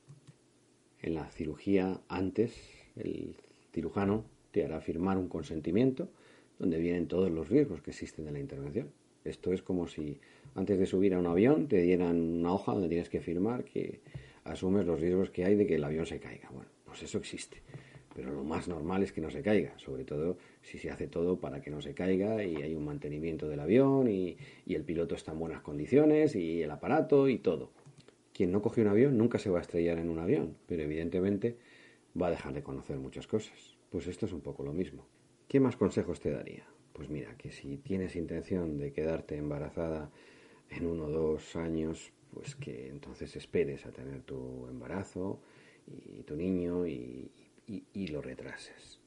En 1.02 1.14
la 1.14 1.28
cirugía 1.30 2.00
antes, 2.08 2.56
el 2.96 3.36
cirujano 3.74 4.24
te 4.52 4.64
hará 4.64 4.80
firmar 4.80 5.18
un 5.18 5.28
consentimiento 5.28 6.08
donde 6.58 6.78
vienen 6.78 7.08
todos 7.08 7.30
los 7.30 7.48
riesgos 7.48 7.82
que 7.82 7.90
existen 7.90 8.24
de 8.24 8.32
la 8.32 8.38
intervención. 8.38 8.88
Esto 9.24 9.52
es 9.52 9.62
como 9.62 9.88
si 9.88 10.20
antes 10.54 10.78
de 10.78 10.86
subir 10.86 11.14
a 11.14 11.18
un 11.18 11.26
avión 11.26 11.66
te 11.66 11.82
dieran 11.82 12.20
una 12.20 12.54
hoja 12.54 12.72
donde 12.72 12.88
tienes 12.88 13.08
que 13.08 13.20
firmar 13.20 13.64
que 13.64 14.00
asumes 14.44 14.86
los 14.86 15.00
riesgos 15.00 15.30
que 15.30 15.44
hay 15.44 15.56
de 15.56 15.66
que 15.66 15.74
el 15.74 15.84
avión 15.84 16.06
se 16.06 16.20
caiga. 16.20 16.48
Bueno, 16.50 16.70
pues 16.84 17.02
eso 17.02 17.18
existe. 17.18 17.62
Pero 18.14 18.32
lo 18.32 18.44
más 18.44 18.68
normal 18.68 19.02
es 19.02 19.10
que 19.10 19.20
no 19.20 19.30
se 19.30 19.42
caiga, 19.42 19.76
sobre 19.78 20.04
todo 20.04 20.38
si 20.62 20.78
se 20.78 20.90
hace 20.90 21.08
todo 21.08 21.40
para 21.40 21.60
que 21.60 21.70
no 21.70 21.80
se 21.80 21.94
caiga 21.94 22.44
y 22.44 22.56
hay 22.56 22.74
un 22.76 22.84
mantenimiento 22.84 23.48
del 23.48 23.58
avión 23.58 24.08
y, 24.08 24.36
y 24.64 24.76
el 24.76 24.84
piloto 24.84 25.16
está 25.16 25.32
en 25.32 25.40
buenas 25.40 25.62
condiciones 25.62 26.36
y 26.36 26.62
el 26.62 26.70
aparato 26.70 27.28
y 27.28 27.38
todo. 27.38 27.72
Quien 28.32 28.52
no 28.52 28.62
coge 28.62 28.82
un 28.82 28.88
avión 28.88 29.18
nunca 29.18 29.38
se 29.38 29.50
va 29.50 29.58
a 29.58 29.62
estrellar 29.62 29.98
en 29.98 30.10
un 30.10 30.20
avión, 30.20 30.54
pero 30.66 30.82
evidentemente 30.82 31.56
va 32.20 32.28
a 32.28 32.30
dejar 32.30 32.52
de 32.54 32.62
conocer 32.62 32.98
muchas 32.98 33.26
cosas. 33.26 33.76
Pues 33.90 34.06
esto 34.06 34.26
es 34.26 34.32
un 34.32 34.40
poco 34.40 34.62
lo 34.62 34.72
mismo. 34.72 35.06
¿Qué 35.48 35.60
más 35.60 35.76
consejos 35.76 36.20
te 36.20 36.30
daría? 36.30 36.66
Pues 36.92 37.08
mira, 37.08 37.36
que 37.36 37.50
si 37.50 37.76
tienes 37.78 38.16
intención 38.16 38.78
de 38.78 38.92
quedarte 38.92 39.36
embarazada 39.36 40.10
en 40.70 40.86
uno 40.86 41.06
o 41.06 41.10
dos 41.10 41.56
años, 41.56 42.12
pues 42.32 42.56
que 42.56 42.88
entonces 42.88 43.36
esperes 43.36 43.86
a 43.86 43.92
tener 43.92 44.22
tu 44.22 44.66
embarazo 44.68 45.40
y 45.86 46.22
tu 46.22 46.36
niño 46.36 46.86
y, 46.86 47.30
lo 48.10 48.20
retrases. 48.22 49.00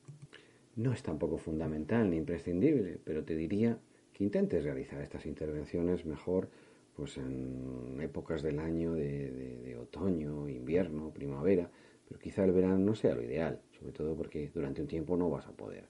No 0.76 0.91
es 0.91 1.02
tampoco 1.02 1.38
fundamental 1.38 2.10
ni 2.10 2.17
imprescindible, 2.17 3.00
pero 3.04 3.24
te 3.24 3.36
diría 3.36 3.80
que 4.13 4.24
intentes 4.24 4.63
realizar 4.63 5.02
estas 5.02 5.26
intervenciones 5.26 6.06
mejor 6.06 6.50
pues 6.96 7.17
en 7.17 8.00
épocas 8.02 8.41
del 8.41 8.60
año 8.60 8.93
de, 8.93 9.78
otoño, 9.80 10.50
invierno, 10.50 11.12
primavera, 11.12 11.70
pero 12.08 12.20
quizá 12.20 12.43
el 12.46 12.52
verano 12.52 12.78
no 12.78 12.96
sea 12.96 13.15
lo 13.15 13.24
ideal, 13.24 13.62
sobre 13.78 13.91
todo 13.91 14.15
porque 14.15 14.50
durante 14.54 14.82
un 14.82 14.88
tiempo 14.88 15.17
no 15.17 15.30
vas 15.30 15.48
a 15.48 15.52
poder 15.52 15.86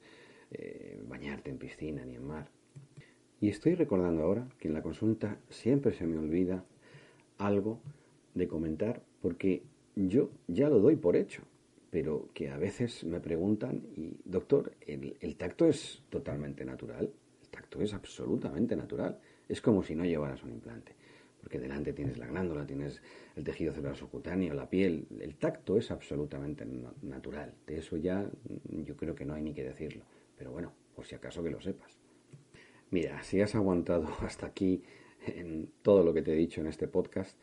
eh, 0.51 1.01
bañarte 1.08 1.49
en 1.49 1.58
piscina 1.58 2.06
ni 2.06 2.15
en 2.15 2.25
mar. 2.25 2.49
Y 3.39 3.49
estoy 3.49 3.75
recordando 3.75 4.23
ahora 4.23 4.47
que 4.60 4.67
en 4.67 4.73
la 4.73 4.82
consulta 4.82 5.38
siempre 5.49 5.93
se 5.93 6.08
me 6.08 6.17
olvida 6.17 6.65
algo 7.38 7.80
de 8.34 8.47
comentar 8.47 9.03
porque 9.21 9.63
yo 9.95 10.32
ya 10.47 10.69
lo 10.69 10.80
doy 10.80 10.95
por 10.95 11.15
hecho, 11.15 11.43
pero 11.91 12.30
que 12.34 12.49
a 12.49 12.58
veces 12.58 13.03
me 13.03 13.19
preguntan, 13.19 13.84
y 13.95 14.17
doctor, 14.25 14.73
¿el, 14.82 15.17
el 15.21 15.36
tacto 15.36 15.65
es 15.65 16.03
totalmente 16.10 16.65
natural? 16.65 17.12
El 17.41 17.49
tacto 17.49 17.82
es 17.82 17.93
absolutamente 17.93 18.75
natural. 18.75 19.19
Es 19.47 19.62
como 19.62 19.84
si 19.84 19.95
no 19.95 20.03
llevaras 20.03 20.43
un 20.43 20.51
implante 20.51 20.95
porque 21.47 21.60
delante 21.60 21.93
tienes 21.93 22.17
la 22.17 22.27
glándula, 22.27 22.67
tienes 22.67 23.01
el 23.38 23.45
tejido 23.45 23.71
celular 23.71 23.95
subcutáneo, 23.95 24.53
la 24.53 24.69
piel. 24.69 25.07
El 25.17 25.38
tacto 25.38 25.77
es 25.77 25.91
absolutamente 25.91 26.67
natural. 27.03 27.53
De 27.65 27.77
eso 27.77 27.95
ya 27.95 28.29
yo 28.65 28.97
creo 28.97 29.15
que 29.15 29.23
no 29.23 29.33
hay 29.33 29.43
ni 29.43 29.53
que 29.53 29.63
decirlo. 29.63 30.03
Pero 30.38 30.51
bueno, 30.51 30.73
por 30.93 31.05
si 31.05 31.15
acaso 31.15 31.41
que 31.41 31.49
lo 31.49 31.62
sepas. 31.62 31.97
Mira, 32.91 33.23
si 33.23 33.39
has 33.39 33.55
aguantado 33.55 34.10
hasta 34.19 34.45
aquí 34.45 34.83
en 35.25 35.69
todo 35.83 36.03
lo 36.03 36.13
que 36.13 36.21
te 36.21 36.33
he 36.33 36.36
dicho 36.36 36.60
en 36.60 36.67
este 36.67 36.89
podcast, 36.89 37.39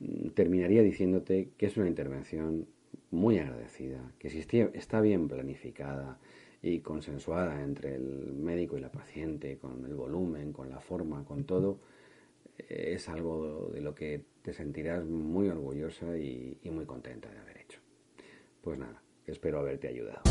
mm, 0.00 0.30
terminaría 0.30 0.82
diciéndote 0.82 1.50
que 1.56 1.66
es 1.66 1.76
una 1.76 1.86
intervención 1.86 2.66
muy 3.12 3.38
agradecida, 3.38 4.12
que 4.18 4.28
si 4.28 4.40
está 4.40 5.00
bien 5.00 5.28
planificada 5.28 6.18
y 6.62 6.80
consensuada 6.80 7.62
entre 7.62 7.94
el 7.94 8.32
médico 8.34 8.76
y 8.76 8.80
la 8.80 8.90
paciente, 8.90 9.56
con 9.56 9.84
el 9.84 9.94
volumen, 9.94 10.52
con 10.52 10.68
la 10.68 10.80
forma, 10.80 11.24
con 11.24 11.44
todo, 11.44 11.78
es 12.68 13.08
algo 13.08 13.70
de 13.72 13.80
lo 13.80 13.94
que 13.94 14.24
te 14.42 14.52
sentirás 14.52 15.04
muy 15.04 15.48
orgullosa 15.48 16.16
y, 16.16 16.58
muy 16.64 16.84
contenta 16.84 17.30
de 17.30 17.38
haber 17.38 17.58
hecho. 17.58 17.80
Pues 18.62 18.78
nada, 18.78 19.02
espero 19.26 19.60
haberte 19.60 19.88
ayudado. 19.88 20.22